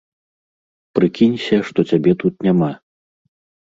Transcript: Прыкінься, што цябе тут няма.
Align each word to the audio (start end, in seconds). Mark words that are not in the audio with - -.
Прыкінься, 0.97 1.55
што 1.71 1.79
цябе 1.93 2.19
тут 2.27 2.33
няма. 2.51 2.71